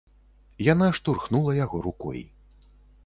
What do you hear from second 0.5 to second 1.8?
Яна штурхнула яго